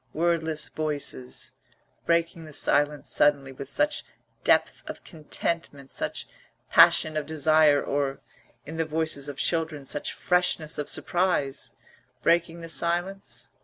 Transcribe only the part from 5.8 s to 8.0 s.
such passion of desire,